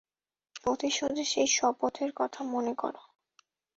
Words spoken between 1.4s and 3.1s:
শপথের কথা মনে করো।